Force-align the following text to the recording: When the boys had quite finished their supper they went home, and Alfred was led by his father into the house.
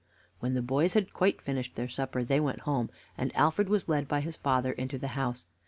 When 0.39 0.55
the 0.55 0.63
boys 0.63 0.95
had 0.95 1.13
quite 1.13 1.43
finished 1.43 1.75
their 1.75 1.87
supper 1.87 2.23
they 2.23 2.39
went 2.39 2.61
home, 2.61 2.89
and 3.19 3.31
Alfred 3.35 3.69
was 3.69 3.87
led 3.87 4.07
by 4.07 4.21
his 4.21 4.35
father 4.35 4.71
into 4.71 4.97
the 4.97 5.09
house. 5.09 5.45